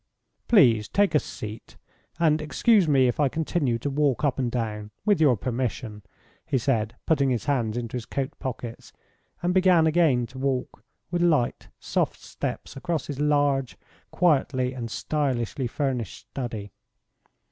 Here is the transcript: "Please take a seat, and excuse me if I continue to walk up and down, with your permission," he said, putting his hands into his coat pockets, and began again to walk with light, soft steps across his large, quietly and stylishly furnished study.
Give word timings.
"Please 0.47 0.87
take 0.87 1.13
a 1.13 1.19
seat, 1.19 1.77
and 2.19 2.41
excuse 2.41 2.87
me 2.87 3.07
if 3.07 3.19
I 3.19 3.29
continue 3.29 3.77
to 3.77 3.89
walk 3.91 4.23
up 4.23 4.39
and 4.39 4.49
down, 4.51 4.89
with 5.05 5.21
your 5.21 5.37
permission," 5.37 6.01
he 6.43 6.57
said, 6.57 6.95
putting 7.05 7.29
his 7.29 7.45
hands 7.45 7.77
into 7.77 7.97
his 7.97 8.07
coat 8.07 8.31
pockets, 8.39 8.91
and 9.43 9.53
began 9.53 9.85
again 9.85 10.25
to 10.25 10.39
walk 10.39 10.83
with 11.11 11.21
light, 11.21 11.67
soft 11.79 12.19
steps 12.19 12.75
across 12.75 13.05
his 13.05 13.19
large, 13.19 13.77
quietly 14.09 14.73
and 14.73 14.89
stylishly 14.89 15.67
furnished 15.67 16.27
study. 16.31 16.71